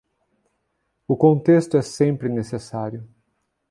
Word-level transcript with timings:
O 1.07 1.15
contexto 1.15 1.77
é 1.77 1.83
sempre 1.83 2.27
necessário. 2.27 3.07